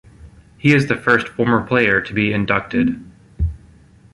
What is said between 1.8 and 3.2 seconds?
to be inducted.